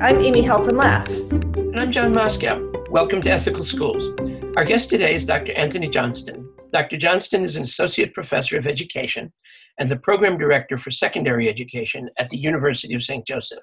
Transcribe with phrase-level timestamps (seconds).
[0.00, 1.08] I'm Amy Halpern-Laff.
[1.08, 2.72] And I'm Jon Moscow.
[2.88, 4.10] Welcome to Ethical Schools.
[4.56, 5.52] Our guest today is Dr.
[5.54, 6.48] Anthony Johnston.
[6.72, 6.96] Dr.
[6.96, 9.32] Johnston is an associate professor of education
[9.76, 13.26] and the program director for secondary education at the University of St.
[13.26, 13.58] Joseph.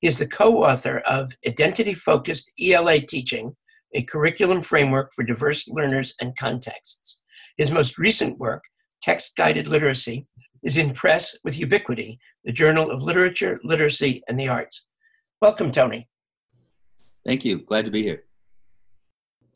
[0.00, 3.54] He is the co author of Identity Focused ELA Teaching,
[3.94, 7.22] a curriculum framework for diverse learners and contexts.
[7.56, 8.64] His most recent work,
[9.00, 10.26] Text Guided Literacy,
[10.64, 14.86] is in press with Ubiquity, the Journal of Literature, Literacy, and the Arts.
[15.42, 16.08] Welcome, Tony.
[17.26, 17.62] Thank you.
[17.62, 18.22] Glad to be here.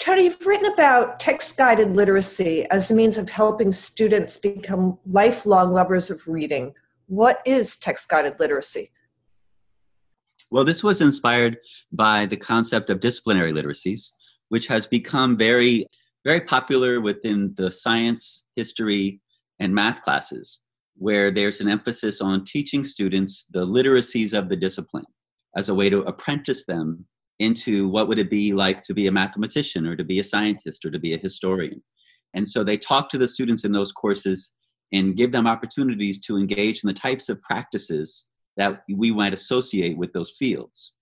[0.00, 5.72] Tony, you've written about text guided literacy as a means of helping students become lifelong
[5.72, 6.74] lovers of reading.
[7.06, 8.90] What is text guided literacy?
[10.50, 11.58] Well, this was inspired
[11.92, 14.10] by the concept of disciplinary literacies,
[14.48, 15.86] which has become very,
[16.24, 19.20] very popular within the science, history,
[19.60, 20.62] and math classes,
[20.96, 25.04] where there's an emphasis on teaching students the literacies of the discipline
[25.56, 27.04] as a way to apprentice them
[27.38, 30.84] into what would it be like to be a mathematician or to be a scientist
[30.84, 31.82] or to be a historian.
[32.34, 34.54] And so they talk to the students in those courses
[34.92, 39.96] and give them opportunities to engage in the types of practices that we might associate
[39.96, 40.92] with those fields.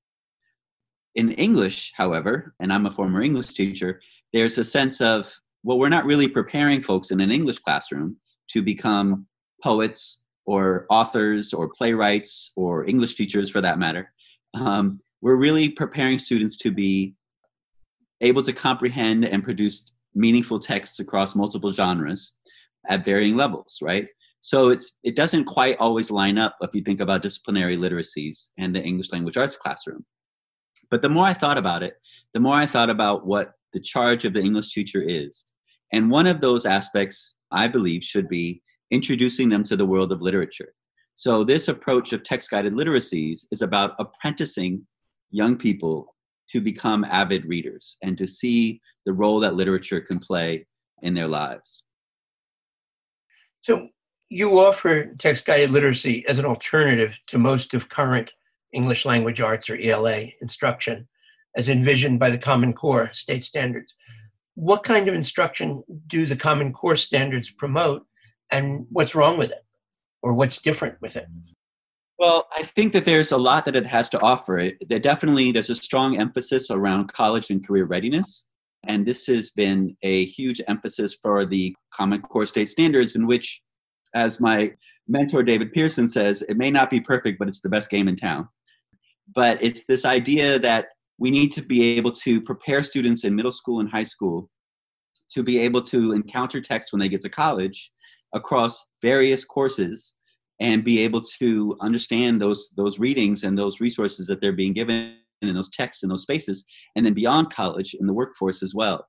[1.15, 4.01] In english however and i'm a former english teacher
[4.33, 5.33] there's a sense of
[5.63, 8.17] well we're not really preparing folks in an english classroom
[8.51, 9.25] to become
[9.63, 14.13] poets or authors or playwrights or english teachers for that matter
[14.55, 17.15] um, we're really preparing students to be
[18.21, 22.33] able to comprehend and produce meaningful texts across multiple genres
[22.89, 24.09] at varying levels, right?
[24.41, 28.77] So it's it doesn't quite always line up if you think about disciplinary literacies and
[28.77, 30.05] the English language arts classroom.
[30.91, 31.95] But the more I thought about it,
[32.35, 35.45] the more I thought about what the charge of the English teacher is.
[35.93, 40.21] And one of those aspects, I believe, should be introducing them to the world of
[40.21, 40.75] literature.
[41.17, 44.87] So, this approach of text guided literacies is about apprenticing
[45.31, 46.15] young people
[46.51, 50.67] to become avid readers and to see the role that literature can play
[51.03, 51.85] in their lives.
[53.63, 53.89] So,
[54.29, 58.33] you offer text guided literacy as an alternative to most of current
[58.73, 61.09] English language arts or ELA instruction
[61.57, 63.95] as envisioned by the Common Core state standards.
[64.55, 68.07] What kind of instruction do the Common Core standards promote,
[68.51, 69.64] and what's wrong with it?
[70.25, 71.27] Or what's different with it?
[72.19, 74.71] Well, I think that there's a lot that it has to offer.
[74.89, 78.47] There definitely there's a strong emphasis around college and career readiness,
[78.87, 83.61] and this has been a huge emphasis for the Common Core State Standards, in which,
[84.15, 84.73] as my
[85.07, 88.17] mentor David Pearson says, it may not be perfect, but it's the best game in
[88.17, 88.49] town.
[89.35, 90.87] But it's this idea that
[91.19, 94.49] we need to be able to prepare students in middle school and high school
[95.33, 97.91] to be able to encounter text when they get to college
[98.35, 100.15] across various courses
[100.61, 105.17] and be able to understand those those readings and those resources that they're being given
[105.43, 106.65] in those texts in those spaces
[106.97, 109.07] and then beyond college in the workforce as well.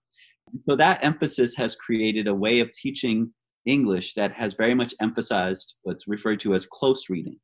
[0.64, 3.32] So that emphasis has created a way of teaching
[3.66, 7.38] english that has very much emphasized what's referred to as close reading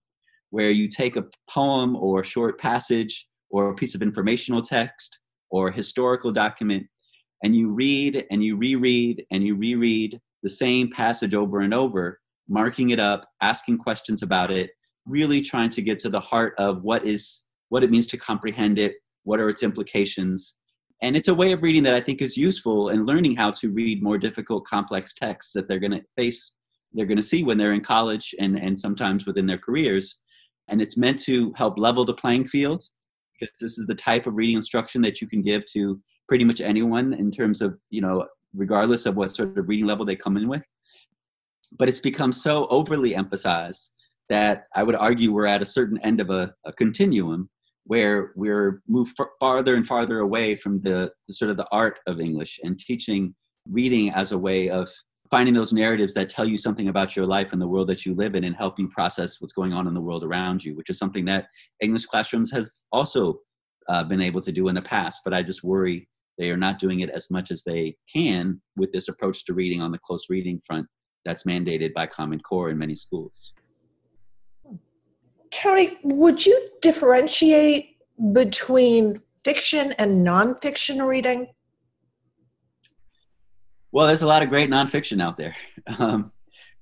[0.52, 5.20] where you take a poem or a short passage or a piece of informational text
[5.50, 6.86] or a historical document
[7.44, 12.20] and you read and you reread and you reread the same passage over and over,
[12.48, 14.72] marking it up, asking questions about it,
[15.06, 18.78] really trying to get to the heart of what is what it means to comprehend
[18.78, 20.56] it, what are its implications.
[21.02, 23.72] And it's a way of reading that I think is useful in learning how to
[23.72, 26.54] read more difficult, complex texts that they're going to face,
[26.94, 30.20] they're going to see when they're in college and, and sometimes within their careers.
[30.68, 32.84] And it's meant to help level the playing field
[33.40, 36.62] because this is the type of reading instruction that you can give to pretty much
[36.62, 40.38] anyone in terms of, you know, regardless of what sort of reading level they come
[40.38, 40.64] in with.
[41.78, 43.90] But it's become so overly emphasized
[44.30, 47.50] that I would argue we're at a certain end of a, a continuum
[47.86, 52.00] where we're moved f- farther and farther away from the, the sort of the art
[52.08, 53.34] of English and teaching
[53.68, 54.90] reading as a way of
[55.30, 58.14] finding those narratives that tell you something about your life and the world that you
[58.14, 60.90] live in and help you process what's going on in the world around you, which
[60.90, 61.48] is something that
[61.82, 63.40] English classrooms has also
[63.88, 65.22] uh, been able to do in the past.
[65.24, 66.08] But I just worry
[66.42, 69.80] they are not doing it as much as they can with this approach to reading
[69.80, 70.88] on the close reading front
[71.24, 73.54] that's mandated by Common Core in many schools.
[75.52, 77.98] Tony, would you differentiate
[78.34, 81.46] between fiction and nonfiction reading?
[83.92, 85.56] Well, there's a lot of great nonfiction out there,
[86.00, 86.32] um,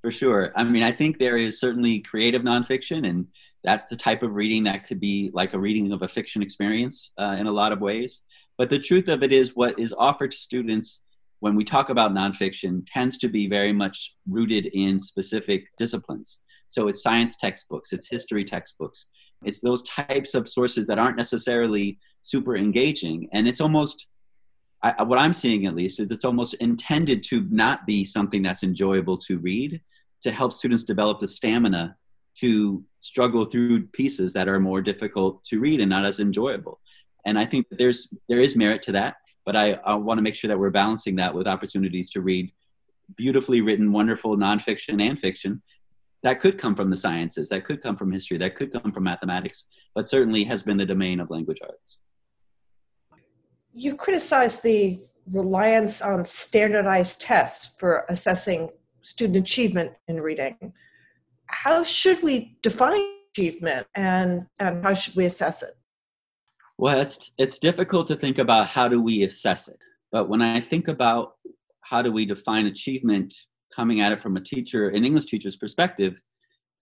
[0.00, 0.52] for sure.
[0.56, 3.26] I mean, I think there is certainly creative nonfiction, and
[3.62, 7.10] that's the type of reading that could be like a reading of a fiction experience
[7.18, 8.22] uh, in a lot of ways.
[8.60, 11.04] But the truth of it is, what is offered to students
[11.38, 16.42] when we talk about nonfiction tends to be very much rooted in specific disciplines.
[16.68, 19.06] So it's science textbooks, it's history textbooks,
[19.44, 23.30] It's those types of sources that aren't necessarily super engaging.
[23.32, 24.08] And it's almost,
[24.82, 28.62] I, what I'm seeing at least, is it's almost intended to not be something that's
[28.62, 29.80] enjoyable to read,
[30.22, 31.96] to help students develop the stamina
[32.40, 36.78] to struggle through pieces that are more difficult to read and not as enjoyable.
[37.26, 40.22] And I think that there's there is merit to that, but I, I want to
[40.22, 42.52] make sure that we're balancing that with opportunities to read
[43.16, 45.62] beautifully written, wonderful nonfiction and fiction
[46.22, 49.04] that could come from the sciences, that could come from history, that could come from
[49.04, 52.00] mathematics, but certainly has been the domain of language arts.
[53.72, 55.00] You've criticized the
[55.32, 58.68] reliance on standardized tests for assessing
[59.02, 60.72] student achievement in reading.
[61.46, 63.00] How should we define
[63.32, 65.76] achievement and, and how should we assess it?
[66.80, 69.76] Well, it's, it's difficult to think about how do we assess it.
[70.12, 71.34] But when I think about
[71.82, 73.34] how do we define achievement
[73.70, 76.22] coming at it from a teacher, an English teacher's perspective,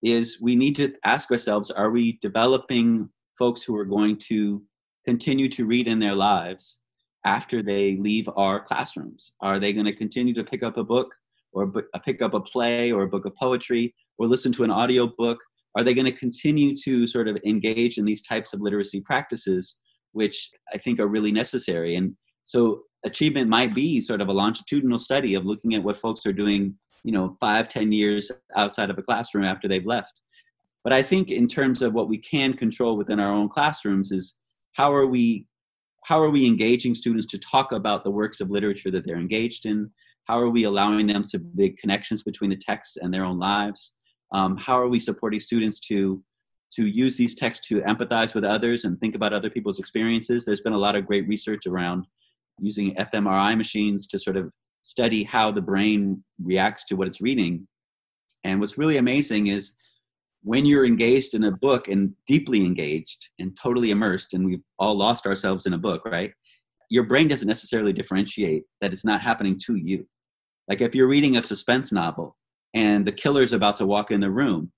[0.05, 4.63] is we need to ask ourselves are we developing folks who are going to
[5.05, 6.79] continue to read in their lives
[7.25, 9.33] after they leave our classrooms?
[9.41, 11.13] Are they going to continue to pick up a book
[11.53, 14.71] or uh, pick up a play or a book of poetry or listen to an
[14.71, 15.39] audio book?
[15.77, 19.77] Are they going to continue to sort of engage in these types of literacy practices,
[20.13, 21.97] which I think are really necessary?
[21.97, 22.15] And
[22.45, 26.33] so achievement might be sort of a longitudinal study of looking at what folks are
[26.33, 26.75] doing,
[27.05, 30.23] you know, five, ten years outside of a classroom after they've left.
[30.85, 34.39] But I think in terms of what we can control within our own classrooms is
[34.73, 35.47] how are we
[36.05, 39.67] how are we engaging students to talk about the works of literature that they're engaged
[39.67, 39.91] in?
[40.25, 43.95] How are we allowing them to make connections between the texts and their own lives?
[44.33, 46.23] Um, how are we supporting students to
[46.77, 50.45] to use these texts to empathize with others and think about other people's experiences?
[50.45, 52.07] There's been a lot of great research around
[52.61, 54.51] using fMRI machines to sort of
[54.83, 57.67] study how the brain reacts to what it's reading.
[58.45, 59.75] And what's really amazing is
[60.43, 64.95] when you're engaged in a book and deeply engaged and totally immersed, and we've all
[64.95, 66.33] lost ourselves in a book, right?
[66.91, 70.07] Your brain doesn't necessarily differentiate that it's not happening to you.
[70.69, 72.37] Like if you're reading a suspense novel
[72.75, 74.73] and the killer's about to walk in the room,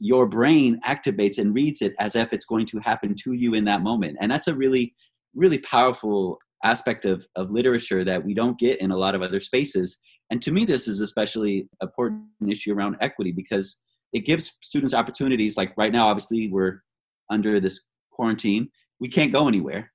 [0.00, 3.64] your brain activates and reads it as if it's going to happen to you in
[3.66, 4.16] that moment.
[4.20, 4.94] And that's a really,
[5.34, 9.38] really powerful aspect of, of literature that we don't get in a lot of other
[9.38, 9.98] spaces.
[10.30, 13.78] And to me, this is especially important issue around equity because
[14.12, 15.56] it gives students opportunities.
[15.56, 16.80] Like right now, obviously, we're
[17.28, 18.70] under this quarantine.
[19.00, 19.92] We can't go anywhere.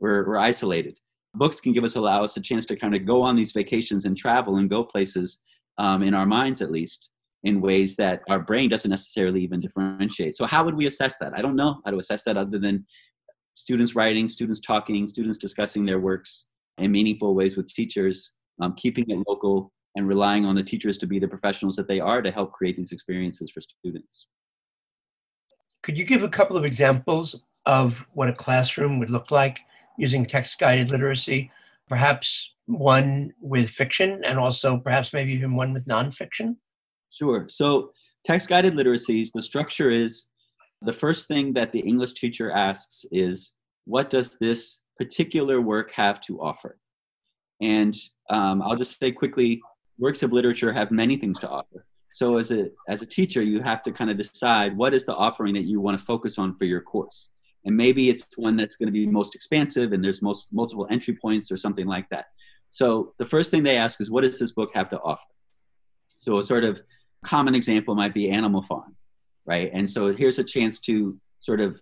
[0.00, 0.98] We're, we're isolated.
[1.34, 4.04] Books can give us allow us a chance to kind of go on these vacations
[4.04, 5.38] and travel and go places
[5.78, 7.10] um, in our minds at least
[7.44, 10.34] in ways that our brain doesn't necessarily even differentiate.
[10.34, 11.36] So how would we assess that?
[11.36, 12.86] I don't know how to assess that other than
[13.54, 16.46] students writing, students talking, students discussing their works
[16.78, 21.06] in meaningful ways with teachers, um, keeping it local, and relying on the teachers to
[21.06, 24.26] be the professionals that they are to help create these experiences for students.
[25.82, 29.60] Could you give a couple of examples of what a classroom would look like
[29.98, 31.52] using text guided literacy?
[31.88, 36.56] Perhaps one with fiction and also perhaps maybe even one with nonfiction?
[37.16, 37.46] Sure.
[37.48, 37.92] So,
[38.26, 40.26] text guided literacies, the structure is
[40.82, 43.52] the first thing that the English teacher asks is,
[43.84, 46.78] what does this particular work have to offer?
[47.60, 47.94] And
[48.30, 49.60] um, I'll just say quickly,
[49.98, 51.86] works of literature have many things to offer.
[52.12, 55.14] So as a, as a teacher, you have to kind of decide what is the
[55.14, 57.30] offering that you want to focus on for your course.
[57.64, 61.16] And maybe it's one that's going to be most expansive and there's most multiple entry
[61.20, 62.26] points or something like that.
[62.70, 65.24] So the first thing they ask is, what does this book have to offer?
[66.18, 66.82] So sort of
[67.24, 68.94] common example might be Animal Farm
[69.46, 69.70] right?
[69.72, 71.80] And so here's a chance to sort of,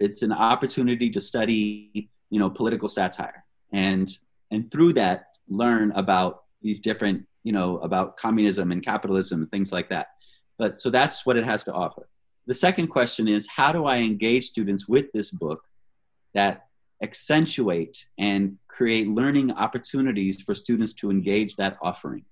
[0.00, 4.10] it's an opportunity to study, you know, political satire, and
[4.50, 9.70] and through that learn about these different, you know, about communism and capitalism and things
[9.72, 10.08] like that.
[10.58, 12.08] But so that's what it has to offer.
[12.46, 15.62] The second question is, how do I engage students with this book
[16.34, 16.66] that
[17.02, 22.24] accentuate and create learning opportunities for students to engage that offering?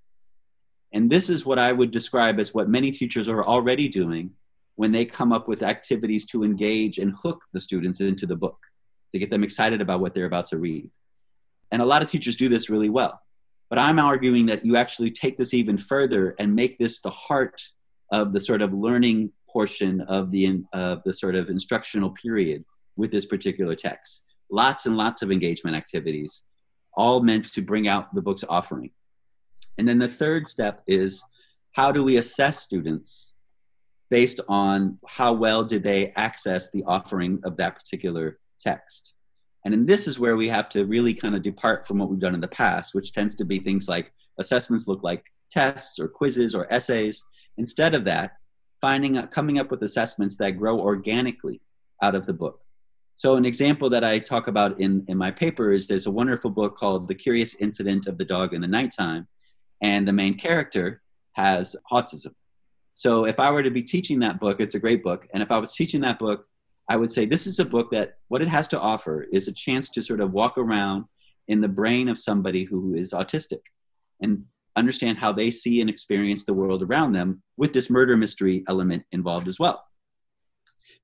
[0.93, 4.31] And this is what I would describe as what many teachers are already doing
[4.77, 8.59] when they come up with activities to engage and hook the students into the book
[9.13, 10.91] to get them excited about what they're about to read.
[11.71, 13.21] And a lot of teachers do this really well.
[13.71, 17.61] But I'm arguing that you actually take this even further and make this the heart
[18.11, 22.65] of the sort of learning portion of the, uh, the sort of instructional period
[22.97, 24.25] with this particular text.
[24.51, 26.45] Lots and lots of engagement activities,
[26.95, 28.91] all meant to bring out the book's offering.
[29.79, 31.25] And then the third step is
[31.73, 33.33] how do we assess students
[34.11, 39.15] based on how well did they access the offering of that particular text.
[39.65, 42.19] And then this is where we have to really kind of depart from what we've
[42.19, 46.09] done in the past, which tends to be things like assessments look like tests or
[46.09, 47.25] quizzes or essays.
[47.57, 48.37] Instead of that,
[48.83, 51.63] finding coming up with assessments that grow organically
[52.03, 52.61] out of the book.
[53.15, 56.51] So, an example that I talk about in, in my paper is there's a wonderful
[56.51, 59.29] book called The Curious Incident of the Dog in the Nighttime,
[59.83, 62.35] and the main character has autism.
[62.95, 65.27] So, if I were to be teaching that book, it's a great book.
[65.35, 66.47] And if I was teaching that book,
[66.89, 69.53] I would say this is a book that what it has to offer is a
[69.53, 71.05] chance to sort of walk around
[71.49, 73.61] in the brain of somebody who is autistic
[74.21, 74.39] and
[74.77, 79.03] understand how they see and experience the world around them with this murder mystery element
[79.13, 79.85] involved as well.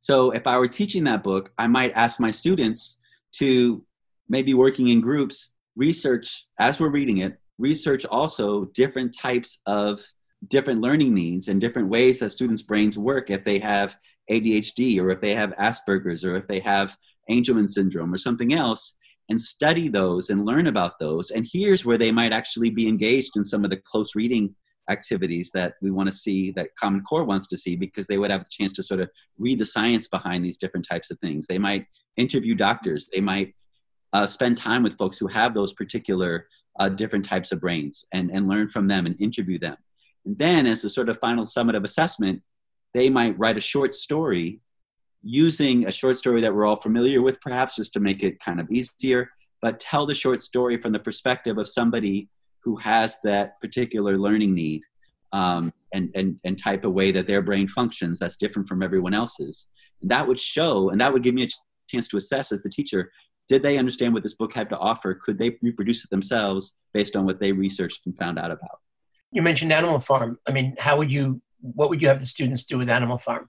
[0.00, 2.98] So if I were teaching that book, I might ask my students
[3.32, 3.84] to
[4.28, 10.00] maybe working in groups, research as we're reading it, research also different types of
[10.46, 13.96] different learning needs and different ways that students' brains work if they have
[14.30, 16.96] ADHD or if they have Asperger's or if they have
[17.30, 18.96] Angelman syndrome or something else
[19.28, 21.30] and study those and learn about those.
[21.30, 24.54] And here's where they might actually be engaged in some of the close reading
[24.88, 28.30] activities that we want to see that common core wants to see because they would
[28.30, 31.46] have the chance to sort of read the science behind these different types of things
[31.46, 31.84] they might
[32.16, 33.54] interview doctors they might
[34.14, 36.46] uh, spend time with folks who have those particular
[36.78, 39.76] uh, different types of brains and, and learn from them and interview them
[40.24, 42.42] and then as a sort of final summit of assessment
[42.94, 44.60] they might write a short story
[45.22, 48.60] using a short story that we're all familiar with perhaps just to make it kind
[48.60, 49.30] of easier
[49.60, 52.28] but tell the short story from the perspective of somebody
[52.62, 54.82] who has that particular learning need
[55.32, 59.14] um, and, and, and type of way that their brain functions that's different from everyone
[59.14, 59.68] else's.
[60.02, 61.48] And that would show, and that would give me a
[61.88, 63.10] chance to assess as the teacher
[63.48, 65.14] did they understand what this book had to offer?
[65.14, 68.80] Could they reproduce it themselves based on what they researched and found out about?
[69.32, 70.38] You mentioned Animal Farm.
[70.46, 73.48] I mean, how would you, what would you have the students do with Animal Farm?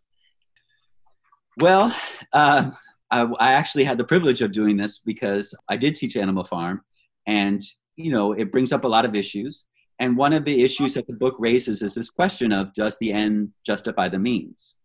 [1.57, 1.95] Well,
[2.33, 2.71] uh,
[3.11, 6.81] I, I actually had the privilege of doing this because I did teach Animal Farm.
[7.27, 7.61] And
[7.99, 9.65] you know, it brings up a lot of issues.
[9.99, 13.11] And one of the issues that the book raises is this question of does the
[13.11, 14.75] end justify the means?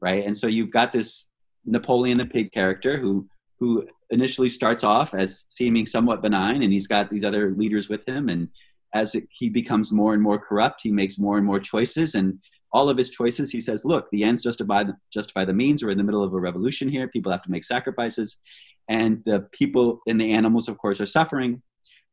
[0.00, 0.24] Right?
[0.24, 1.28] And so you've got this
[1.64, 6.86] Napoleon the pig character who who initially starts off as seeming somewhat benign and he's
[6.86, 8.48] got these other leaders with him and
[8.94, 12.38] as it, he becomes more and more corrupt he makes more and more choices and
[12.72, 15.82] all of his choices he says look the ends justify the, justify the means.
[15.82, 17.08] We're in the middle of a revolution here.
[17.08, 18.40] People have to make sacrifices.
[18.88, 21.62] And the people and the animals of course are suffering.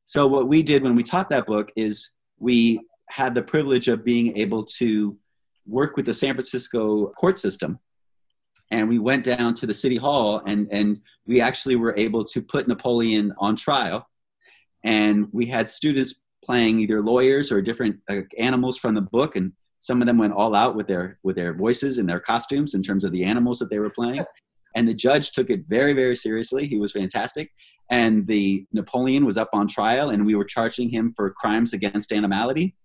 [0.06, 4.04] So what we did when we taught that book is we had the privilege of
[4.04, 5.18] being able to
[5.66, 7.80] work with the San Francisco court system.
[8.74, 12.42] And we went down to the city hall and, and we actually were able to
[12.42, 14.10] put Napoleon on trial.
[14.84, 19.36] And we had students playing either lawyers or different uh, animals from the book.
[19.36, 22.74] And some of them went all out with their, with their voices and their costumes
[22.74, 24.26] in terms of the animals that they were playing.
[24.76, 26.66] And the judge took it very, very seriously.
[26.66, 27.52] He was fantastic
[27.90, 32.12] and the Napoleon was up on trial, and we were charging him for crimes against
[32.12, 32.76] animality.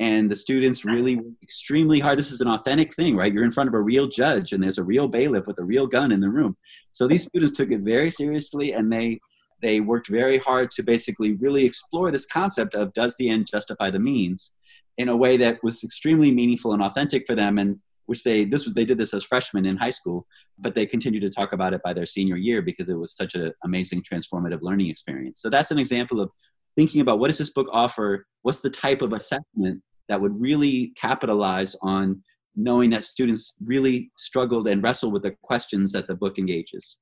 [0.00, 2.18] And the students really extremely hard.
[2.18, 3.32] This is an authentic thing, right?
[3.32, 5.88] You're in front of a real judge, and there's a real bailiff with a real
[5.88, 6.56] gun in the room.
[6.92, 9.18] So these students took it very seriously, and they
[9.60, 13.90] they worked very hard to basically really explore this concept of does the end justify
[13.90, 14.52] the means
[14.96, 18.64] in a way that was extremely meaningful and authentic for them and which they this
[18.64, 20.26] was they did this as freshmen in high school
[20.58, 23.34] but they continued to talk about it by their senior year because it was such
[23.34, 26.30] an amazing transformative learning experience so that's an example of
[26.76, 30.92] thinking about what does this book offer what's the type of assessment that would really
[30.96, 32.22] capitalize on
[32.56, 36.96] knowing that students really struggled and wrestled with the questions that the book engages.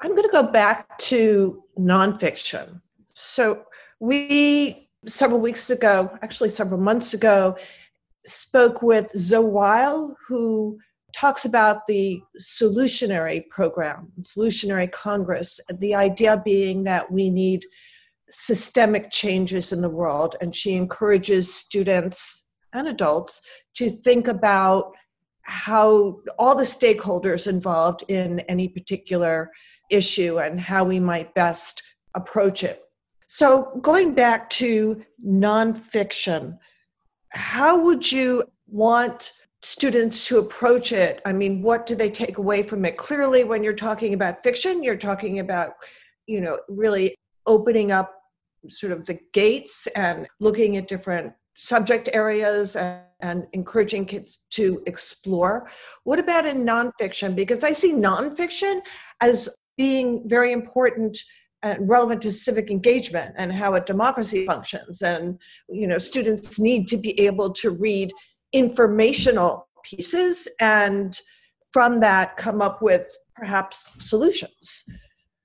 [0.00, 2.80] I'm going to go back to nonfiction.
[3.12, 3.64] So
[4.00, 7.56] we several weeks ago actually several months ago
[8.24, 10.78] spoke with Zoe Weil, who
[11.12, 17.66] talks about the solutionary program, solutionary Congress, the idea being that we need
[18.32, 20.36] systemic changes in the world.
[20.40, 23.42] And she encourages students and adults
[23.74, 24.92] to think about
[25.42, 29.50] how all the stakeholders involved in any particular
[29.90, 31.82] issue and how we might best
[32.14, 32.82] approach it.
[33.26, 36.58] So, going back to nonfiction,
[37.30, 41.22] how would you want students to approach it?
[41.24, 42.96] I mean, what do they take away from it?
[42.96, 45.72] Clearly, when you're talking about fiction, you're talking about,
[46.26, 48.21] you know, really opening up
[48.68, 54.82] sort of the gates and looking at different subject areas and, and, encouraging kids to
[54.86, 55.68] explore.
[56.04, 57.36] What about in nonfiction?
[57.36, 58.80] Because I see nonfiction
[59.20, 61.18] as being very important
[61.62, 65.38] and relevant to civic engagement and how a democracy functions and
[65.68, 68.12] you know students need to be able to read
[68.52, 71.20] informational pieces and
[71.72, 74.88] from that come up with perhaps solutions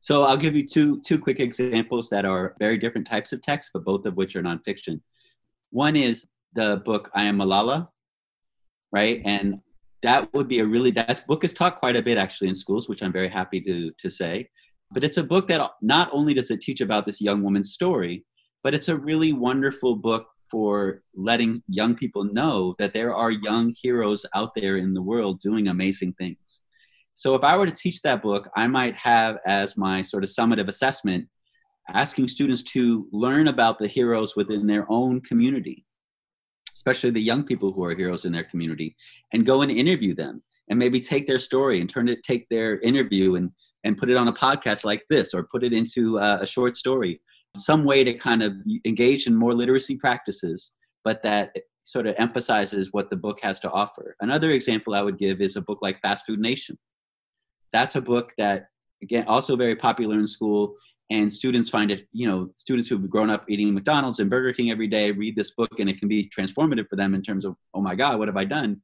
[0.08, 3.72] so i'll give you two two quick examples that are very different types of text
[3.74, 5.00] but both of which are nonfiction
[5.72, 7.88] one is the book i am malala
[8.92, 9.60] right and
[10.04, 12.88] that would be a really that book is taught quite a bit actually in schools,
[12.88, 14.50] which I'm very happy to to say.
[14.92, 18.26] But it's a book that not only does it teach about this young woman's story,
[18.64, 23.74] but it's a really wonderful book for letting young people know that there are young
[23.82, 26.62] heroes out there in the world doing amazing things.
[27.17, 30.29] So if I were to teach that book, I might have as my sort of
[30.29, 31.27] summative assessment
[31.89, 35.83] asking students to learn about the heroes within their own community,
[36.75, 38.95] especially the young people who are heroes in their community,
[39.33, 42.79] and go and interview them and maybe take their story and turn it, take their
[42.81, 43.50] interview and,
[43.83, 46.75] and put it on a podcast like this or put it into a, a short
[46.75, 47.19] story
[47.55, 48.53] some way to kind of
[48.86, 53.71] engage in more literacy practices, but that sort of emphasizes what the book has to
[53.71, 54.15] offer.
[54.19, 56.77] Another example I would give is a book like Fast Food Nation.
[57.74, 58.67] That's a book that,
[59.01, 60.75] again, also very popular in school,
[61.09, 64.71] and students find it, you know, students who've grown up eating McDonald's and Burger King
[64.71, 67.55] every day read this book, and it can be transformative for them in terms of,
[67.74, 68.81] oh my God, what have I done?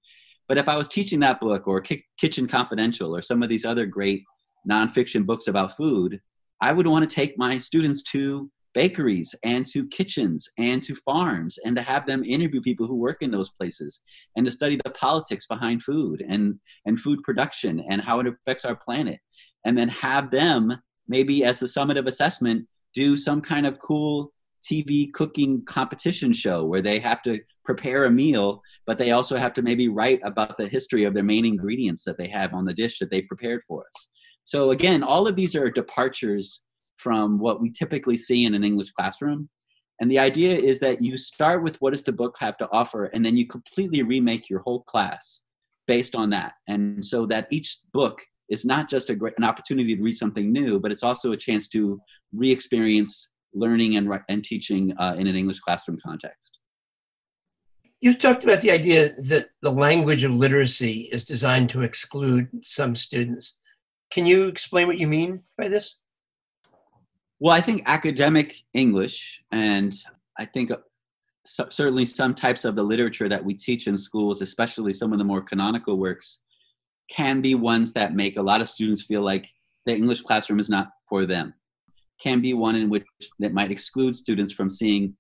[0.48, 3.86] But if I was teaching that book or Kitchen Confidential or some of these other
[3.86, 4.24] great
[4.70, 6.22] nonfiction books about food,
[6.62, 11.58] I would want to take my students to bakeries and to kitchens and to farms
[11.66, 14.02] and to have them interview people who work in those places
[14.36, 18.66] and to study the politics behind food and, and food production and how it affects
[18.66, 19.20] our planet.
[19.66, 20.74] And then have them,
[21.08, 24.32] maybe as a summative assessment, do some kind of cool
[24.64, 29.54] TV cooking competition show where they have to prepare a meal, but they also have
[29.54, 32.74] to maybe write about the history of their main ingredients that they have on the
[32.74, 34.08] dish that they prepared for us.
[34.46, 36.66] So, again, all of these are departures
[37.04, 39.50] from what we typically see in an English classroom.
[40.00, 43.06] And the idea is that you start with what does the book have to offer,
[43.14, 45.44] and then you completely remake your whole class
[45.86, 46.54] based on that.
[46.68, 48.20] And so that each book
[48.50, 51.38] is not just a great, an opportunity to read something new, but it's also a
[51.38, 52.02] chance to
[52.34, 56.60] re-experience learning and, and teaching uh, in an English classroom context.
[58.02, 62.96] You've talked about the idea that the language of literacy is designed to exclude some
[62.96, 63.60] students.
[64.12, 66.00] Can you explain what you mean by this?
[67.44, 69.94] Well, I think academic English, and
[70.40, 70.78] I think uh,
[71.44, 75.26] certainly some types of the literature that we teach in schools, especially some of the
[75.26, 76.44] more canonical works,
[77.10, 79.50] can be ones that make a lot of students feel like
[79.86, 81.54] the English classroom is not for them.
[82.18, 83.04] Can be one in which
[83.40, 85.14] that might exclude students from seeing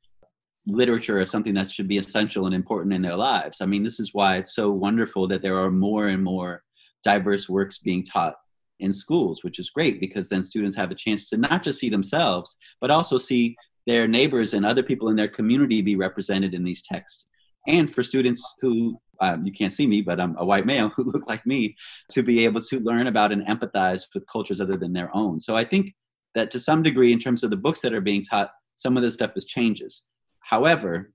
[0.65, 3.59] literature as something that should be essential and important in their lives.
[3.59, 6.63] I mean, this is why it's so wonderful that there are more and more
[7.03, 8.35] diverse works being taught
[8.83, 11.89] in schools, which is great because then students have a chance to not just see
[11.89, 13.55] themselves, but also see
[13.87, 17.27] their neighbors and other people in their community be represented in these texts.
[17.67, 21.03] And for students who, um, you can't see me, but I'm a white male who
[21.11, 21.75] look like me,
[22.11, 25.39] to be able to learn about and empathize with cultures other than their own.
[25.39, 25.93] So I think
[26.35, 29.03] that to some degree, in terms of the books that are being taught, some of
[29.03, 30.03] this stuff is changes.
[30.41, 31.13] However,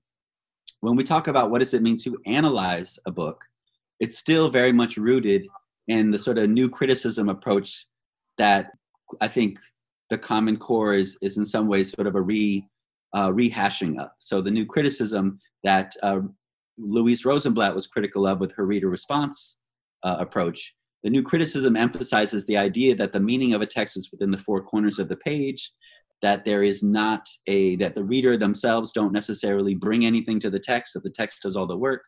[0.81, 3.43] when we talk about what does it mean to analyze a book,
[3.99, 5.45] it's still very much rooted
[5.89, 7.87] and the sort of new criticism approach
[8.37, 8.71] that
[9.21, 9.57] I think
[10.09, 12.65] the Common Core is, is in some ways sort of a re,
[13.13, 14.09] uh, rehashing of.
[14.19, 16.21] So the new criticism that uh,
[16.77, 19.57] Louise Rosenblatt was critical of with her reader response
[20.03, 20.73] uh, approach,
[21.03, 24.37] the new criticism emphasizes the idea that the meaning of a text is within the
[24.37, 25.71] four corners of the page,
[26.21, 30.59] that there is not a, that the reader themselves don't necessarily bring anything to the
[30.59, 32.03] text, that the text does all the work.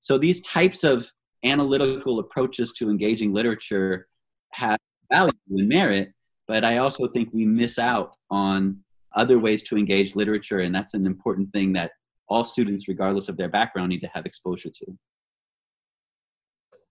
[0.00, 1.10] So these types of
[1.44, 4.08] analytical approaches to engaging literature
[4.52, 4.78] have
[5.12, 6.12] value and merit,
[6.48, 8.78] but I also think we miss out on
[9.14, 11.92] other ways to engage literature, and that's an important thing that
[12.28, 14.98] all students, regardless of their background, need to have exposure to.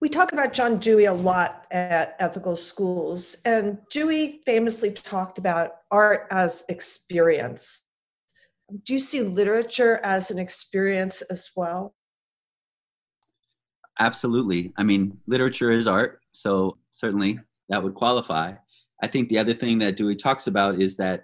[0.00, 5.76] We talk about John Dewey a lot at ethical schools, and Dewey famously talked about
[5.90, 7.84] art as experience.
[8.84, 11.94] Do you see literature as an experience as well?
[14.00, 14.72] Absolutely.
[14.76, 18.54] I mean, literature is art, so certainly that would qualify.
[19.02, 21.22] I think the other thing that Dewey talks about is that,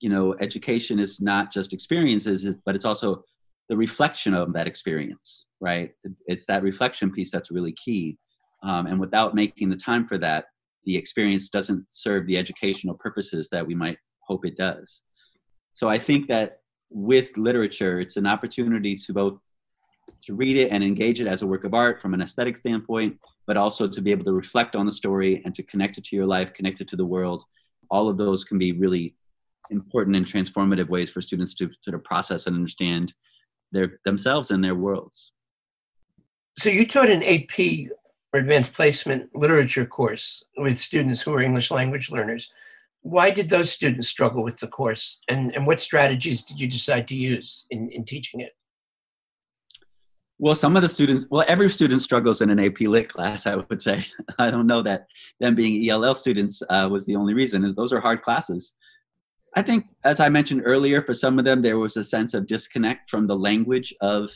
[0.00, 3.24] you know, education is not just experiences, but it's also
[3.68, 5.90] the reflection of that experience, right?
[6.26, 8.16] It's that reflection piece that's really key.
[8.62, 10.46] Um, and without making the time for that,
[10.84, 15.02] the experience doesn't serve the educational purposes that we might hope it does.
[15.74, 19.38] So I think that with literature, it's an opportunity to both
[20.22, 23.18] to read it and engage it as a work of art from an aesthetic standpoint,
[23.46, 26.16] but also to be able to reflect on the story and to connect it to
[26.16, 27.44] your life, connect it to the world.
[27.90, 29.14] All of those can be really
[29.70, 33.14] important and transformative ways for students to sort of process and understand
[33.72, 35.32] their themselves and their worlds.
[36.58, 37.88] So you taught an AP
[38.32, 42.50] or advanced placement literature course with students who are English language learners.
[43.02, 47.06] Why did those students struggle with the course and, and what strategies did you decide
[47.08, 48.52] to use in, in teaching it?
[50.40, 53.56] Well, some of the students, well, every student struggles in an AP Lit class, I
[53.56, 54.04] would say.
[54.38, 55.06] I don't know that
[55.40, 57.74] them being ELL students uh, was the only reason.
[57.74, 58.74] Those are hard classes.
[59.56, 62.46] I think, as I mentioned earlier, for some of them, there was a sense of
[62.46, 64.30] disconnect from the language of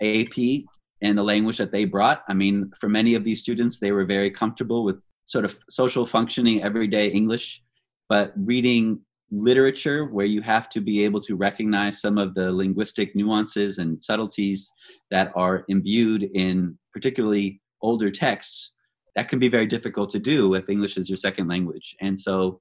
[0.00, 0.64] AP
[1.02, 2.22] and the language that they brought.
[2.28, 6.06] I mean, for many of these students, they were very comfortable with sort of social
[6.06, 7.62] functioning, everyday English,
[8.08, 13.14] but reading literature where you have to be able to recognize some of the linguistic
[13.14, 14.72] nuances and subtleties
[15.10, 18.72] that are imbued in particularly older texts
[19.14, 21.94] that can be very difficult to do if english is your second language.
[22.00, 22.60] And so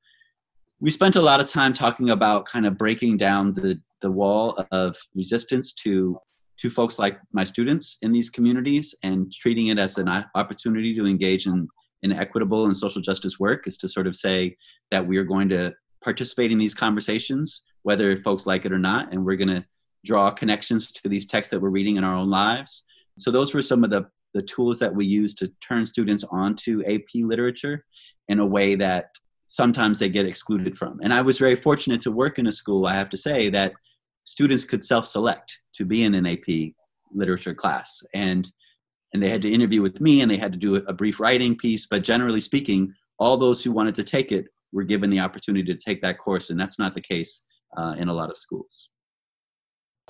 [0.80, 4.64] we spent a lot of time talking about kind of breaking down the the wall
[4.72, 6.18] of resistance to
[6.58, 11.06] to folks like my students in these communities and treating it as an opportunity to
[11.06, 11.68] engage in
[12.04, 14.56] in equitable and social justice work is to sort of say
[14.90, 19.12] that we are going to participate in these conversations, whether folks like it or not,
[19.12, 19.66] and we're going to
[20.06, 22.84] draw connections to these texts that we're reading in our own lives.
[23.18, 26.84] So those were some of the, the tools that we use to turn students onto
[26.86, 27.86] AP literature
[28.30, 29.10] in a way that
[29.44, 31.00] sometimes they get excluded from.
[31.04, 33.74] And I was very fortunate to work in a school, I have to say, that
[34.24, 36.74] students could self-select to be in an AP
[37.12, 38.04] literature class.
[38.14, 38.50] And
[39.12, 41.58] and they had to interview with me and they had to do a brief writing
[41.58, 45.74] piece, but generally speaking, all those who wanted to take it were given the opportunity
[45.74, 47.44] to take that course, and that's not the case
[47.78, 48.90] uh, in a lot of schools.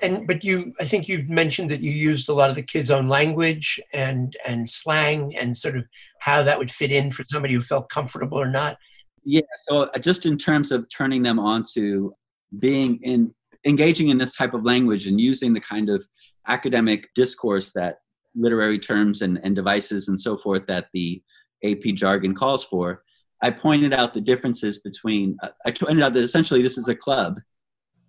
[0.02, 2.91] And but you, I think you mentioned that you used a lot of the kids'
[2.91, 5.86] own language and and slang, and sort of
[6.19, 8.78] how that would fit in for somebody who felt comfortable or not.
[9.24, 9.41] Yeah.
[9.67, 12.13] So uh, just in terms of turning them on to
[12.58, 13.34] being in
[13.65, 16.06] engaging in this type of language and using the kind of
[16.48, 17.98] academic discourse that
[18.36, 21.22] literary terms and, and devices and so forth that the
[21.63, 23.04] AP jargon calls for,
[23.41, 26.95] I pointed out the differences between, uh, I pointed out that essentially this is a
[26.95, 27.39] club.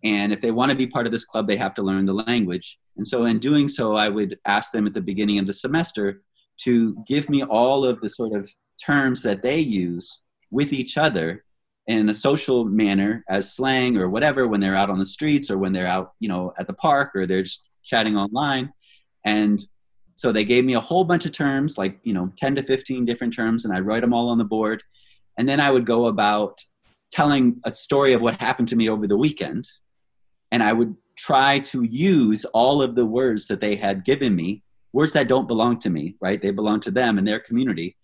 [0.02, 2.14] And if they want to be part of this club, they have to learn the
[2.14, 2.78] language.
[2.96, 6.22] And so, in doing so, I would ask them at the beginning of the semester
[6.62, 8.48] to give me all of the sort of
[8.84, 11.44] terms that they use with each other
[11.86, 15.58] in a social manner as slang or whatever when they're out on the streets or
[15.58, 18.72] when they're out, you know, at the park or they're just chatting online.
[19.24, 19.62] And
[20.14, 23.04] so they gave me a whole bunch of terms, like, you know, 10 to 15
[23.04, 24.82] different terms, and I write them all on the board
[25.40, 26.60] and then I would go about
[27.12, 29.66] telling a story of what happened to me over the weekend.
[30.52, 34.62] And I would try to use all of the words that they had given me,
[34.92, 36.42] words that don't belong to me, right?
[36.42, 37.96] They belong to them and their community.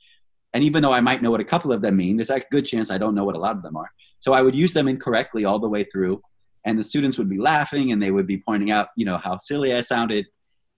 [0.55, 2.64] And even though I might know what a couple of them mean, there's a good
[2.64, 3.90] chance I don't know what a lot of them are.
[4.18, 6.22] So I would use them incorrectly all the way through.
[6.64, 9.37] And the students would be laughing and they would be pointing out, you know, how
[9.37, 10.25] silly I sounded.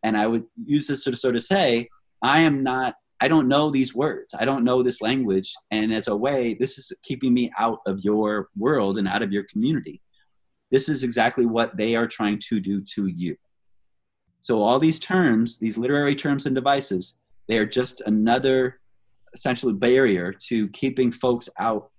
[0.03, 1.89] And I would use this to sort of say,
[2.21, 4.35] I am not I don't know these words.
[4.39, 5.53] I don't know this language.
[5.71, 9.33] And as a way, this is keeping me out of your world and out of
[9.33, 10.01] your community.
[10.71, 13.37] This is exactly what they are trying to do to you.
[14.41, 18.81] So, all these terms, these literary terms and devices, they are just another
[19.35, 21.91] essentially barrier to keeping folks out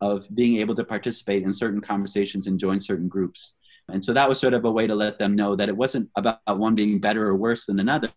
[0.00, 3.54] of being able to participate in certain conversations and join certain groups.
[3.88, 6.08] And so that was sort of a way to let them know that it wasn't
[6.16, 8.12] about one being better or worse than another.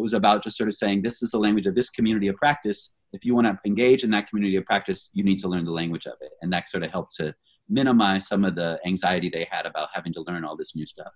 [0.00, 2.36] It was about just sort of saying, this is the language of this community of
[2.36, 2.94] practice.
[3.12, 5.72] If you want to engage in that community of practice, you need to learn the
[5.72, 6.30] language of it.
[6.40, 7.34] And that sort of helped to
[7.68, 11.12] minimize some of the anxiety they had about having to learn all this new stuff.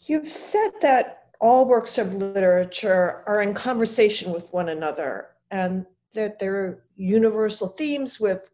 [0.00, 6.38] You've said that all works of literature are in conversation with one another and that
[6.38, 8.50] there are universal themes with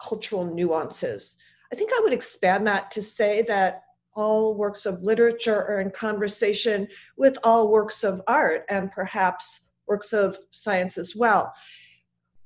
[0.00, 1.36] cultural nuances.
[1.72, 5.90] I think I would expand that to say that all works of literature are in
[5.90, 11.52] conversation with all works of art and perhaps works of science as well.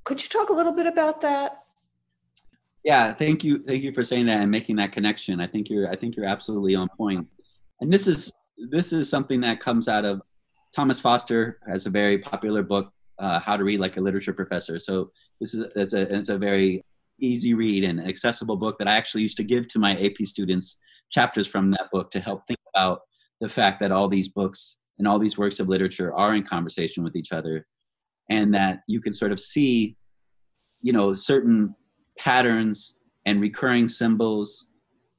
[0.04, 1.62] Could you talk a little bit about that?
[2.84, 3.62] Yeah, thank you.
[3.64, 5.40] Thank you for saying that and making that connection.
[5.40, 7.26] I think you're I think you're absolutely on point.
[7.80, 8.32] And this is
[8.70, 10.22] this is something that comes out of
[10.74, 14.78] Thomas Foster has a very popular book, uh, How to Read Like a Literature Professor.
[14.78, 16.84] So this is it's a it's a very
[17.18, 20.78] easy read and accessible book that I actually used to give to my AP students
[21.10, 23.00] chapters from that book to help think about
[23.40, 27.04] the fact that all these books and all these works of literature are in conversation
[27.04, 27.66] with each other
[28.30, 29.96] and that you can sort of see
[30.82, 31.74] you know certain
[32.18, 34.68] patterns and recurring symbols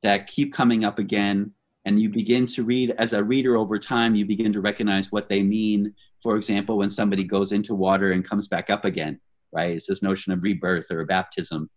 [0.03, 1.51] that keep coming up again.
[1.85, 5.29] And you begin to read as a reader over time you begin to recognize what
[5.29, 5.93] they mean.
[6.21, 9.19] For example when somebody goes into water and comes back up again
[9.51, 9.71] right?
[9.71, 11.69] It's this notion of rebirth or baptism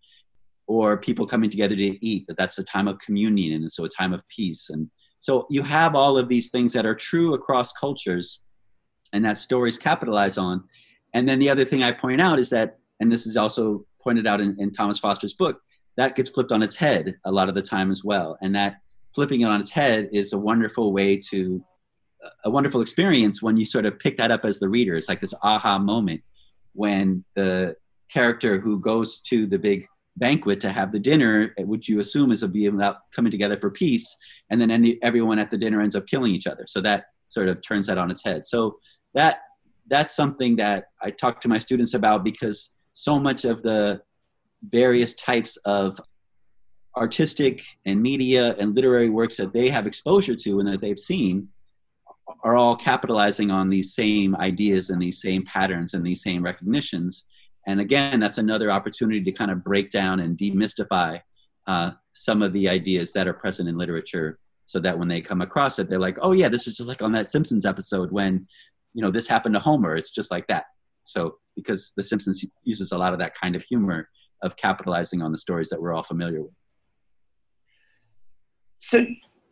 [0.70, 3.88] or people coming together to eat that that's a time of communion and so a
[3.88, 4.70] time of peace.
[4.70, 8.40] And so you have all of these things that are true across cultures
[9.12, 10.62] and that stories capitalize on.
[11.12, 14.28] And then the other thing i point out is that and this is also pointed
[14.28, 15.60] out in, in thomas foster's book
[15.96, 18.38] that gets flipped on its head a lot of the time as well.
[18.40, 18.76] And that
[19.12, 21.64] flipping it on its head is a wonderful way to
[22.44, 24.94] a wonderful experience when you sort of pick that up as the reader.
[24.94, 26.20] It's like this aha moment
[26.74, 27.74] when the
[28.12, 32.30] character who goes to the big banquet to have the dinner, eh, which you assume
[32.30, 34.16] is a be about coming together for peace,
[34.50, 36.64] and then any, everyone at the dinner ends up killing each other.
[36.66, 38.44] So that sort of turns that on its head.
[38.44, 38.78] So
[39.14, 39.40] that
[39.88, 44.00] that's something that I talk to my students about because so much of the
[44.62, 46.00] various types of
[46.96, 51.48] artistic and media and literary works that they have exposure to and that they've seen
[52.44, 57.26] are all capitalizing on these same ideas and these same patterns and these same recognitions.
[57.66, 61.20] And again, that's another opportunity to kind of break down and demystify
[61.66, 65.40] uh, some of the ideas that are present in literature so that when they come
[65.40, 68.46] across it, they're like, oh, yeah, this is just like on that Simpsons episode when,
[68.94, 69.96] you know, this happened to Homer.
[69.96, 70.64] It's just like that.
[71.04, 74.08] So, because The Simpsons uses a lot of that kind of humor
[74.42, 76.52] of capitalizing on the stories that we're all familiar with.
[78.78, 79.06] So,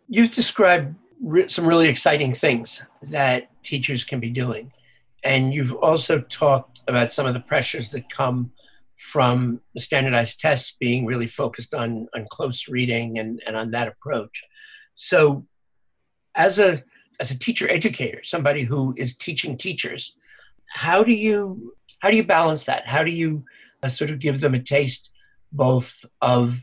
[0.09, 4.73] you've described re- some really exciting things that teachers can be doing.
[5.25, 8.53] And you've also talked about some of the pressures that come
[8.97, 13.89] from the standardized tests being really focused on, on close reading and, and on that
[13.89, 14.43] approach.
[14.95, 15.47] So,
[16.35, 16.85] as a
[17.21, 20.15] as a teacher educator, somebody who is teaching teachers,
[20.71, 22.87] how do you how do you balance that?
[22.87, 23.45] How do you
[23.83, 25.11] uh, sort of give them a taste
[25.53, 26.61] both of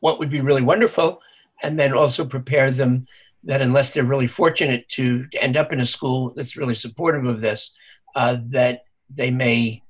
[0.00, 1.20] what would be really wonderful,
[1.62, 3.02] and then also prepare them
[3.44, 7.24] that unless they're really fortunate to, to end up in a school that's really supportive
[7.24, 7.76] of this,
[8.14, 9.82] uh, that they may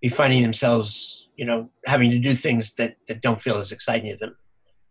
[0.00, 4.10] be finding themselves, you know, having to do things that, that don't feel as exciting
[4.10, 4.36] to them.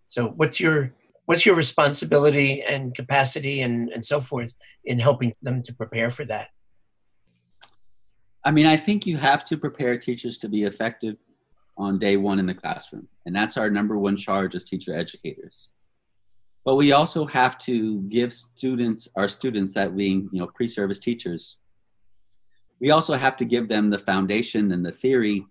[0.07, 0.91] So what's your
[1.25, 4.53] what's your responsibility and capacity and, and so forth
[4.85, 6.47] in helping them to prepare for that?
[8.45, 11.17] I mean, I think you have to prepare teachers to be effective
[11.77, 13.09] on day one in the classroom.
[13.25, 15.67] And that's our number one charge as teacher educators
[16.67, 21.57] but we also have to give students our students that being you know pre-service teachers
[22.79, 25.45] we also have to give them the foundation and the theory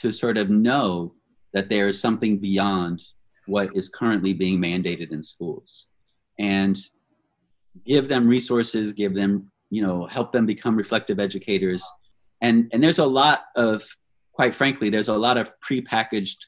[0.00, 1.14] to sort of know
[1.52, 3.02] that there is something beyond
[3.46, 5.86] what is currently being mandated in schools.
[6.38, 6.78] And
[7.86, 11.84] give them resources give them you know help them become reflective educators.
[12.40, 13.84] And and there's a lot of
[14.32, 16.38] quite frankly there's a lot of prepackaged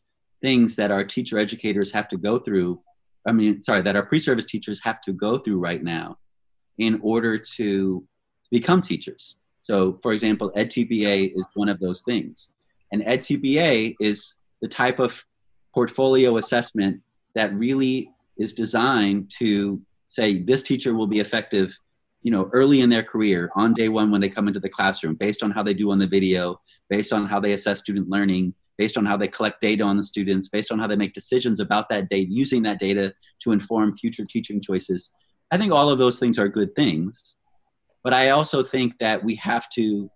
[0.41, 2.81] things that our teacher educators have to go through
[3.27, 6.19] I mean, sorry, that our pre-service teachers have to go through right now
[6.79, 8.05] in order to
[8.51, 9.37] become teachers.
[9.63, 12.53] So, for example, EdTPA is one of those things.
[12.91, 15.25] And EdTPA is the type of
[15.75, 17.01] portfolio assessment
[17.35, 21.77] that really is designed to say this teacher will be effective
[22.23, 25.15] you know early in their career on day one when they come into the classroom
[25.15, 28.55] based on how they do on the video based on how they assess student learning
[28.79, 31.61] based on how they collect data on the students, based on how they make decisions
[31.61, 35.13] about that data, using that data to inform future teaching choices.
[35.51, 37.37] I think all of those things are good things.
[38.05, 40.11] But I also think that we have to,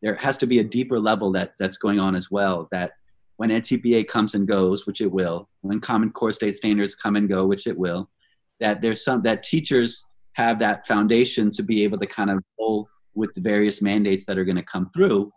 [0.00, 2.68] there has to be a deeper level that, that's going on as well.
[2.72, 2.92] That
[3.36, 7.28] when EdTPA comes and goes, which it will, when Common Core state standards come and
[7.28, 8.10] go, which it will,
[8.60, 12.88] that there's some, that teachers have that foundation to be able to kind of roll
[13.14, 15.30] with the various mandates that are going to come through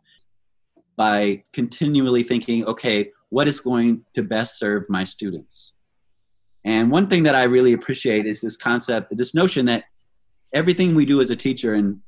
[0.98, 5.74] by continually thinking, okay, what is going to best serve my students?
[6.64, 9.86] And one thing that I really appreciate is this concept, this notion that
[10.54, 12.00] everything we do as a teacher, and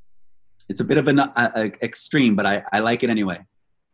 [0.69, 3.39] it's a bit of an a, a extreme, but I, I like it anyway.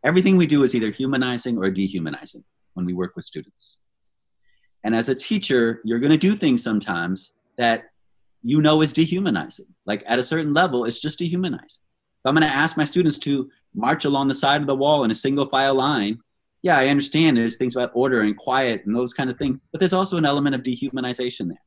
[0.04, 3.78] Everything we do is either humanizing or dehumanizing when we work with students.
[4.84, 7.84] And as a teacher, you're going to do things sometimes that
[8.42, 9.66] you know is dehumanizing.
[9.86, 11.66] Like at a certain level, it's just dehumanizing.
[11.66, 15.04] If I'm going to ask my students to march along the side of the wall
[15.04, 16.18] in a single file line,
[16.62, 19.80] yeah, I understand there's things about order and quiet and those kind of things, but
[19.80, 21.62] there's also an element of dehumanization there.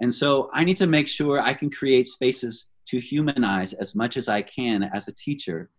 [0.00, 4.16] And so I need to make sure I can create spaces to humanize as much
[4.16, 5.70] as I can as a teacher,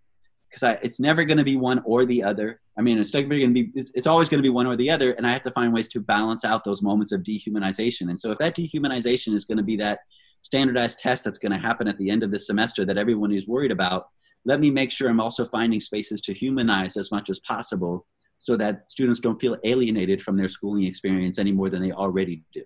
[0.49, 2.59] because it's never going to be one or the other.
[2.77, 3.71] I mean, it's going to be.
[3.75, 5.73] It's, it's always going to be one or the other, and I have to find
[5.73, 8.09] ways to balance out those moments of dehumanization.
[8.09, 9.99] And so, if that dehumanization is going to be that
[10.41, 13.47] standardized test that's going to happen at the end of the semester that everyone is
[13.47, 14.07] worried about,
[14.45, 18.05] let me make sure I'm also finding spaces to humanize as much as possible
[18.39, 22.41] so that students don't feel alienated from their schooling experience any more than they already
[22.53, 22.63] do.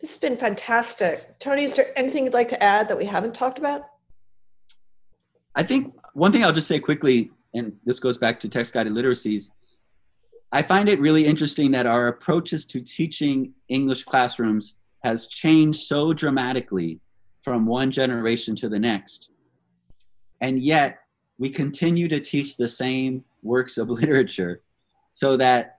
[0.00, 1.38] This has been fantastic.
[1.38, 3.82] Tony, is there anything you'd like to add that we haven't talked about?
[5.54, 8.92] I think one thing I'll just say quickly, and this goes back to text guided
[8.92, 9.50] literacies,
[10.52, 16.12] I find it really interesting that our approaches to teaching English classrooms has changed so
[16.12, 17.00] dramatically
[17.42, 19.30] from one generation to the next
[20.40, 21.00] and yet
[21.38, 24.62] we continue to teach the same works of literature
[25.12, 25.78] so that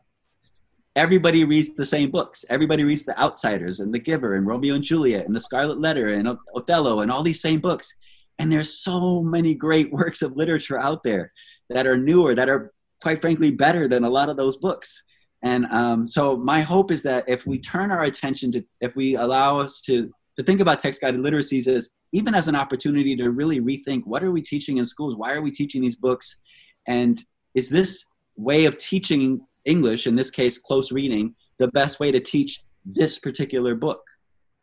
[0.96, 2.44] everybody reads the same books.
[2.50, 6.14] Everybody reads The Outsiders and The Giver and Romeo and Juliet and The Scarlet Letter
[6.14, 7.94] and Othello and all these same books.
[8.38, 11.32] And there's so many great works of literature out there
[11.70, 15.04] that are newer, that are quite frankly better than a lot of those books.
[15.42, 19.16] And um, so my hope is that if we turn our attention to, if we
[19.16, 23.32] allow us to, to think about text guided literacies is even as an opportunity to
[23.32, 25.18] really rethink what are we teaching in schools?
[25.18, 26.40] Why are we teaching these books?
[26.88, 27.22] And
[27.56, 28.06] is this
[28.38, 33.20] way of teaching English, in this case, close reading, the best way to teach this
[33.20, 34.02] particular book?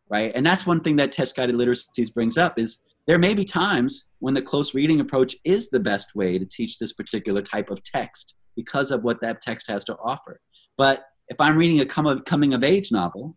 [0.09, 0.31] Right.
[0.33, 4.09] And that's one thing that text guided literacies brings up is there may be times
[4.17, 7.83] when the close reading approach is the best way to teach this particular type of
[7.83, 10.41] text because of what that text has to offer.
[10.75, 13.35] But if I'm reading a coming of age novel,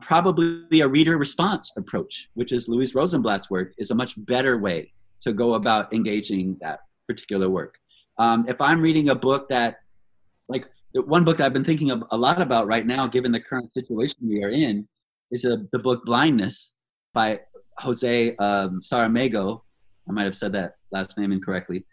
[0.00, 4.92] probably a reader response approach, which is Louise Rosenblatt's work, is a much better way
[5.22, 7.78] to go about engaging that particular work.
[8.18, 9.80] Um, if I'm reading a book that,
[10.48, 13.40] like one book that I've been thinking of a lot about right now, given the
[13.40, 14.86] current situation we are in,
[15.30, 16.74] is a, the book Blindness
[17.12, 17.40] by
[17.78, 19.62] Jose um, Saramago.
[20.08, 21.84] I might have said that last name incorrectly.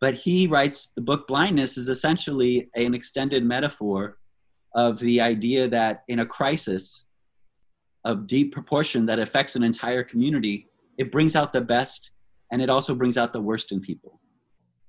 [0.00, 4.18] But he writes the book Blindness is essentially an extended metaphor
[4.74, 7.06] of the idea that in a crisis
[8.04, 12.10] of deep proportion that affects an entire community, it brings out the best
[12.50, 14.20] and it also brings out the worst in people,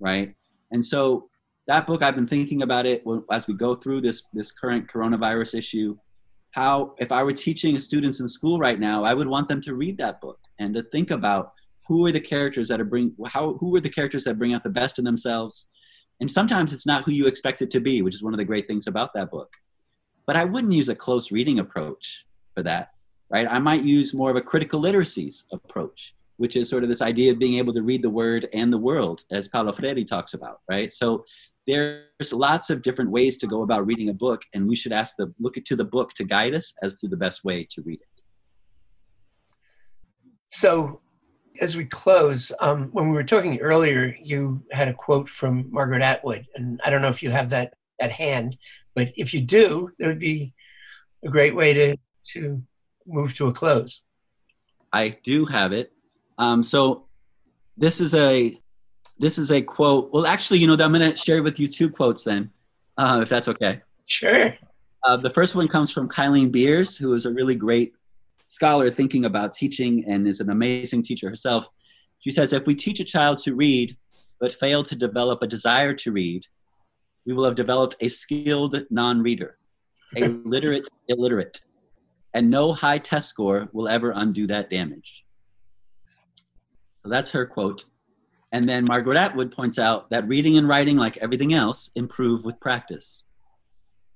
[0.00, 0.34] right?
[0.70, 1.28] And so
[1.66, 5.56] that book, I've been thinking about it as we go through this this current coronavirus
[5.56, 5.96] issue.
[6.50, 9.74] How, if I were teaching students in school right now, I would want them to
[9.74, 11.52] read that book and to think about
[11.86, 14.62] who are the characters that are bring how who are the characters that bring out
[14.62, 15.68] the best in themselves
[16.20, 18.44] and sometimes it's not who you expect it to be which is one of the
[18.44, 19.52] great things about that book
[20.26, 22.24] but i wouldn't use a close reading approach
[22.54, 22.90] for that
[23.30, 23.46] right?
[23.50, 27.30] I might use more of a critical literacies approach which is sort of this idea
[27.30, 30.60] of being able to read the word and the world as paulo freire talks about
[30.68, 30.92] right?
[30.92, 31.24] So
[31.66, 35.16] there's lots of different ways to go about reading a book and we should ask
[35.16, 38.00] the look to the book to guide us as to the best way to read
[38.00, 38.22] it.
[40.48, 41.00] So
[41.60, 46.02] as we close, um, when we were talking earlier, you had a quote from Margaret
[46.02, 48.56] Atwood, and I don't know if you have that at hand,
[48.94, 50.52] but if you do, it would be
[51.24, 51.96] a great way to
[52.32, 52.62] to
[53.06, 54.02] move to a close.
[54.92, 55.92] I do have it.
[56.38, 57.06] Um, so
[57.76, 58.58] this is a
[59.18, 60.10] this is a quote.
[60.12, 62.50] Well, actually, you know, I'm going to share with you two quotes then,
[62.96, 63.80] uh, if that's okay.
[64.06, 64.54] Sure.
[65.04, 67.94] Uh, the first one comes from Kylene Beers, who is a really great
[68.48, 71.68] scholar thinking about teaching and is an amazing teacher herself.
[72.20, 73.96] She says, if we teach a child to read
[74.40, 76.44] but fail to develop a desire to read,
[77.26, 79.58] we will have developed a skilled non reader,
[80.16, 81.60] a literate illiterate,
[82.34, 85.24] and no high test score will ever undo that damage.
[87.02, 87.84] So that's her quote.
[88.52, 92.60] And then Margaret Atwood points out that reading and writing, like everything else, improve with
[92.60, 93.22] practice.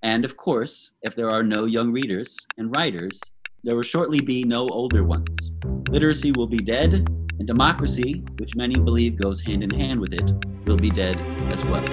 [0.03, 3.21] And of course, if there are no young readers and writers,
[3.65, 5.51] there will shortly be no older ones.
[5.91, 6.95] Literacy will be dead,
[7.39, 10.33] and democracy, which many believe goes hand in hand with it,
[10.67, 11.21] will be dead
[11.53, 11.85] as well.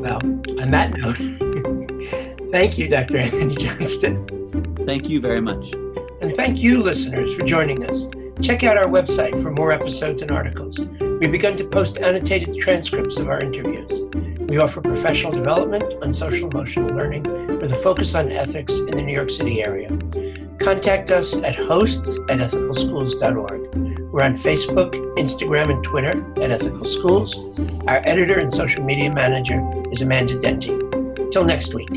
[0.00, 0.20] Well,
[0.60, 1.45] on that note,
[2.50, 3.16] thank you, Dr.
[3.18, 4.26] Anthony Johnston.
[4.86, 5.72] Thank you very much.
[6.20, 8.08] And thank you, listeners, for joining us.
[8.42, 10.78] Check out our website for more episodes and articles.
[10.78, 14.02] We've begun to post annotated transcripts of our interviews.
[14.48, 17.24] We offer professional development on social emotional learning
[17.58, 19.88] with a focus on ethics in the New York City area.
[20.60, 23.74] Contact us at hosts at ethicalschools.org.
[24.12, 27.38] We're on Facebook, Instagram, and Twitter at Ethical Schools.
[27.88, 30.82] Our editor and social media manager is Amanda Denty.
[31.32, 31.90] Till next week.